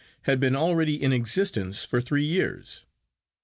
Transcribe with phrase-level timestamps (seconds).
[0.23, 2.85] had been already in existence for three years.